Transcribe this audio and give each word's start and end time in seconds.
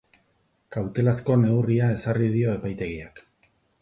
Kautelazko 0.75 1.35
neurria 1.41 1.91
ezarri 1.97 2.31
dio 2.39 2.57
epaitegiak. 2.61 3.23